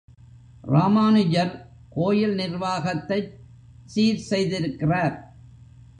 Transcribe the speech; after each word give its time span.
ராமானுஜர், 0.63 1.53
கோயில் 1.89 2.35
நிர்வாகத்தைச் 2.35 3.31
சீர்செய்திருக்கிறார். 3.95 5.15